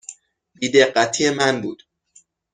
[0.59, 1.83] بی دقتی من بود.